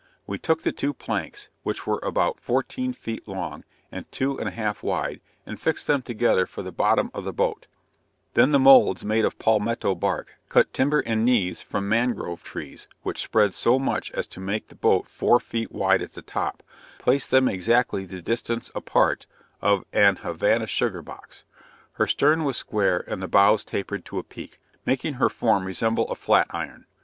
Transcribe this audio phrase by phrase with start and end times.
[0.25, 4.51] We took the two planks, which were about fourteen feet long, and two and a
[4.51, 7.67] half wide, and fixed them together for the bottom of the boat;
[8.33, 13.21] then with moulds made of palmetto bark, cut timber and knees from mangrove trees which
[13.21, 16.63] spread so much as to make the boat four feet wide at the top,
[16.97, 19.27] placed them exactly the distance apart
[19.61, 21.43] of an Havana sugar box.
[21.91, 26.09] Her stern was square and the bows tapered to a peak, making her form resemble
[26.09, 26.87] a flat iron.